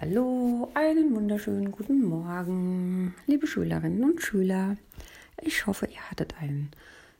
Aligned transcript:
Hallo, 0.00 0.70
einen 0.74 1.12
wunderschönen 1.16 1.72
guten 1.72 2.04
Morgen, 2.04 3.16
liebe 3.26 3.48
Schülerinnen 3.48 4.04
und 4.04 4.22
Schüler. 4.22 4.76
Ich 5.42 5.66
hoffe, 5.66 5.86
ihr 5.86 6.00
hattet 6.08 6.36
ein 6.40 6.70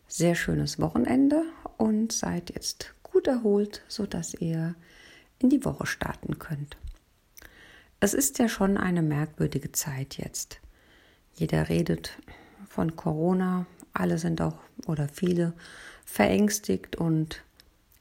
sehr 0.06 0.36
schönes 0.36 0.78
Wochenende 0.78 1.42
und 1.76 2.12
seid 2.12 2.50
jetzt 2.54 2.94
gut 3.02 3.26
erholt, 3.26 3.82
sodass 3.88 4.32
ihr 4.34 4.76
in 5.40 5.50
die 5.50 5.64
Woche 5.64 5.86
starten 5.86 6.38
könnt. 6.38 6.76
Es 7.98 8.14
ist 8.14 8.38
ja 8.38 8.48
schon 8.48 8.76
eine 8.76 9.02
merkwürdige 9.02 9.72
Zeit 9.72 10.16
jetzt. 10.16 10.60
Jeder 11.34 11.68
redet 11.68 12.16
von 12.68 12.94
Corona, 12.94 13.66
alle 13.92 14.18
sind 14.18 14.40
auch 14.40 14.60
oder 14.86 15.08
viele 15.08 15.52
verängstigt 16.04 16.94
und 16.94 17.42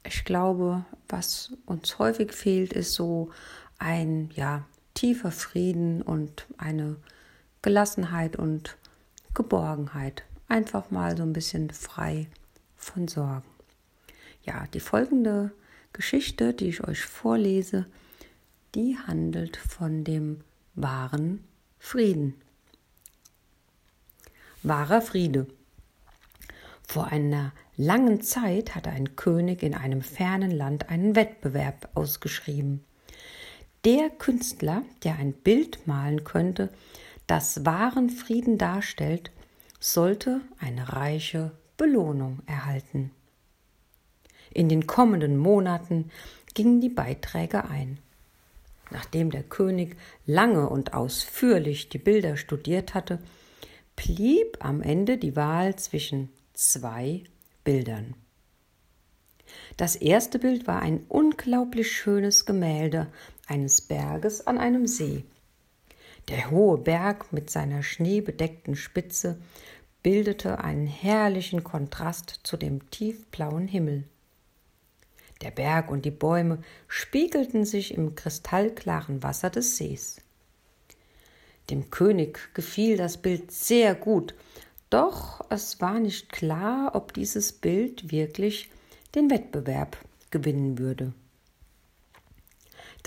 ich 0.04 0.24
glaube, 0.24 0.86
was 1.10 1.52
uns 1.66 1.98
häufig 1.98 2.32
fehlt, 2.32 2.74
ist 2.74 2.94
so 2.94 3.32
ein 3.80 4.30
ja, 4.36 4.66
tiefer 4.94 5.32
Frieden 5.32 6.02
und 6.02 6.48
eine 6.58 6.98
Gelassenheit 7.62 8.36
und 8.36 8.78
Geborgenheit. 9.34 10.24
Einfach 10.48 10.92
mal 10.92 11.18
so 11.18 11.24
ein 11.24 11.34
bisschen 11.34 11.70
frei 11.70 12.28
von 12.76 13.08
Sorgen. 13.08 13.48
Ja, 14.44 14.66
die 14.74 14.80
folgende 14.80 15.52
Geschichte, 15.94 16.54
die 16.54 16.70
ich 16.70 16.88
euch 16.88 17.02
vorlese, 17.02 17.86
die 18.76 18.98
handelt 18.98 19.58
von 19.58 20.04
dem 20.04 20.42
wahren 20.76 21.44
Frieden. 21.80 22.36
Wahrer 24.64 25.02
Friede. 25.02 25.48
Vor 26.88 27.08
einer 27.08 27.52
langen 27.76 28.22
Zeit 28.22 28.76
hatte 28.76 28.90
ein 28.90 29.16
König 29.16 29.62
in 29.62 29.76
einem 29.76 30.02
fernen 30.02 30.52
Land 30.52 30.90
einen 30.90 31.16
Wettbewerb 31.16 31.90
ausgeschrieben 31.94 32.84
der 33.88 34.10
Künstler, 34.10 34.84
der 35.06 35.16
ein 35.16 35.32
Bild 35.32 35.88
malen 35.88 36.26
könnte, 36.26 36.68
das 37.26 37.66
wahren 37.66 38.10
Frieden 38.10 38.58
darstellt, 38.58 39.32
sollte 39.80 40.42
eine 40.60 40.92
reiche 40.92 41.52
Belohnung 41.78 42.40
erhalten. 42.48 43.12
In 44.54 44.68
den 44.68 44.88
kommenden 44.88 45.38
Monaten 45.38 46.12
gingen 46.54 46.82
die 46.82 46.90
Beiträge 46.90 47.64
ein. 47.70 48.00
Nachdem 48.92 49.32
der 49.32 49.44
König 49.44 49.96
lange 50.26 50.68
und 50.68 50.94
ausführlich 50.94 51.88
die 51.88 51.98
Bilder 51.98 52.36
studiert 52.36 52.94
hatte, 52.94 53.20
blieb 53.96 54.58
am 54.60 54.82
Ende 54.82 55.18
die 55.18 55.38
Wahl 55.38 55.78
zwischen 55.78 56.28
zwei 56.54 57.24
Bildern. 57.64 58.16
Das 59.78 59.96
erste 59.96 60.40
Bild 60.40 60.68
war 60.68 60.82
ein 60.82 61.06
unglaublich 61.08 61.92
schönes 61.92 62.46
Gemälde 62.46 63.08
eines 63.48 63.82
Berges 63.82 64.46
an 64.46 64.58
einem 64.58 64.88
See. 64.88 65.24
Der 66.28 66.52
hohe 66.52 66.78
Berg 66.78 67.32
mit 67.32 67.50
seiner 67.50 67.84
schneebedeckten 67.84 68.76
Spitze 68.76 69.38
bildete 70.04 70.60
einen 70.60 70.88
herrlichen 70.88 71.64
Kontrast 71.64 72.42
zu 72.44 72.58
dem 72.58 72.90
tiefblauen 72.92 73.68
Himmel. 73.68 74.04
Der 75.42 75.52
Berg 75.52 75.92
und 75.92 76.06
die 76.06 76.12
Bäume 76.12 76.60
spiegelten 76.88 77.66
sich 77.66 77.94
im 77.94 78.16
kristallklaren 78.16 79.24
Wasser 79.24 79.50
des 79.50 79.78
Sees. 79.78 80.22
Dem 81.70 81.90
König 81.90 82.54
gefiel 82.54 82.98
das 82.98 83.18
Bild 83.18 83.52
sehr 83.52 83.94
gut, 83.96 84.34
doch 84.90 85.46
es 85.50 85.82
war 85.82 86.00
nicht 86.00 86.32
klar, 86.32 86.96
ob 86.96 87.14
dieses 87.14 87.52
Bild 87.52 88.12
wirklich 88.12 88.70
den 89.16 89.30
Wettbewerb 89.30 89.98
gewinnen 90.32 90.78
würde. 90.78 91.14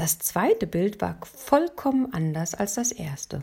Das 0.01 0.19
zweite 0.19 0.67
Bild 0.67 1.03
war 1.03 1.19
vollkommen 1.25 2.15
anders 2.15 2.55
als 2.55 2.73
das 2.73 2.91
erste. 2.91 3.43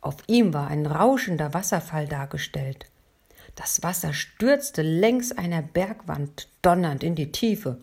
Auf 0.00 0.16
ihm 0.26 0.54
war 0.54 0.68
ein 0.68 0.86
rauschender 0.86 1.52
Wasserfall 1.52 2.08
dargestellt. 2.08 2.86
Das 3.54 3.82
Wasser 3.82 4.14
stürzte 4.14 4.80
längs 4.80 5.32
einer 5.32 5.60
Bergwand 5.60 6.48
donnernd 6.62 7.04
in 7.04 7.14
die 7.14 7.32
Tiefe. 7.32 7.76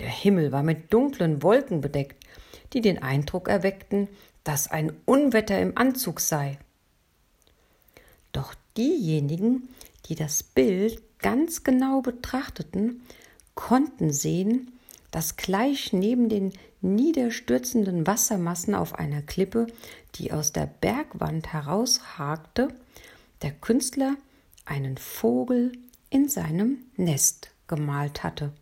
Der 0.00 0.08
Himmel 0.08 0.50
war 0.50 0.64
mit 0.64 0.92
dunklen 0.92 1.40
Wolken 1.44 1.80
bedeckt, 1.82 2.26
die 2.72 2.80
den 2.80 3.00
Eindruck 3.00 3.46
erweckten, 3.46 4.08
dass 4.42 4.68
ein 4.68 4.92
Unwetter 5.04 5.60
im 5.60 5.78
Anzug 5.78 6.18
sei. 6.18 6.58
Doch 8.32 8.56
diejenigen, 8.76 9.68
die 10.06 10.16
das 10.16 10.42
Bild 10.42 11.00
ganz 11.20 11.62
genau 11.62 12.00
betrachteten, 12.00 13.02
konnten 13.54 14.12
sehen, 14.12 14.72
dass 15.10 15.36
gleich 15.36 15.92
neben 15.92 16.28
den 16.28 16.52
niederstürzenden 16.80 18.06
Wassermassen 18.06 18.74
auf 18.74 18.94
einer 18.94 19.22
Klippe, 19.22 19.66
die 20.16 20.32
aus 20.32 20.52
der 20.52 20.66
Bergwand 20.66 21.52
heraushagte, 21.52 22.68
der 23.42 23.52
Künstler 23.52 24.16
einen 24.64 24.96
Vogel 24.98 25.72
in 26.10 26.28
seinem 26.28 26.84
Nest 26.96 27.50
gemalt 27.66 28.22
hatte. 28.22 28.52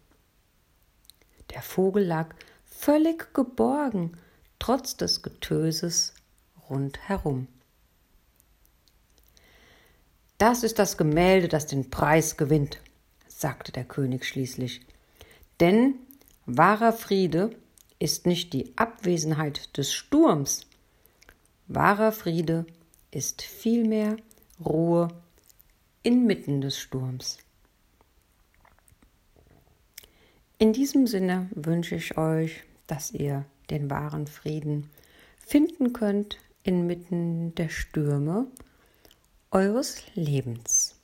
Der 1.50 1.62
Vogel 1.62 2.04
lag 2.04 2.34
völlig 2.64 3.32
geborgen, 3.34 4.16
trotz 4.58 4.96
des 4.96 5.22
Getöses 5.22 6.14
rundherum. 6.68 7.48
Das 10.38 10.62
ist 10.62 10.78
das 10.78 10.98
Gemälde, 10.98 11.48
das 11.48 11.66
den 11.66 11.90
Preis 11.90 12.36
gewinnt, 12.36 12.80
sagte 13.26 13.72
der 13.72 13.84
König 13.84 14.26
schließlich. 14.26 14.82
Denn 15.60 15.94
wahrer 16.46 16.92
Friede 16.92 17.50
ist 17.98 18.26
nicht 18.26 18.52
die 18.52 18.72
Abwesenheit 18.76 19.76
des 19.76 19.92
Sturms. 19.92 20.66
Wahrer 21.66 22.12
Friede 22.12 22.66
ist 23.10 23.42
vielmehr 23.42 24.16
Ruhe 24.64 25.08
inmitten 26.02 26.60
des 26.60 26.78
Sturms. 26.78 27.38
In 30.58 30.72
diesem 30.72 31.06
Sinne 31.06 31.50
wünsche 31.54 31.96
ich 31.96 32.16
euch, 32.16 32.62
dass 32.86 33.10
ihr 33.10 33.44
den 33.68 33.90
wahren 33.90 34.26
Frieden 34.26 34.88
finden 35.38 35.92
könnt 35.92 36.38
inmitten 36.62 37.54
der 37.54 37.68
Stürme 37.68 38.46
eures 39.50 40.02
Lebens. 40.14 40.96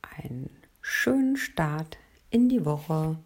Einen 0.00 0.50
schönen 0.80 1.36
Start 1.36 1.98
in 2.30 2.48
die 2.48 2.64
Woche. 2.64 3.18